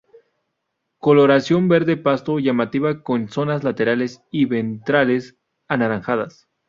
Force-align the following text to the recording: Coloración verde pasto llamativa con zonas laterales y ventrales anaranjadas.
Coloración 0.97 1.67
verde 1.67 1.95
pasto 1.95 2.39
llamativa 2.39 3.03
con 3.03 3.29
zonas 3.29 3.63
laterales 3.63 4.23
y 4.31 4.45
ventrales 4.45 5.37
anaranjadas. 5.67 6.47